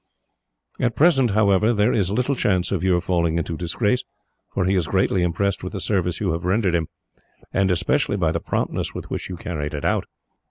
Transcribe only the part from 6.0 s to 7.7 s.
you have rendered him, and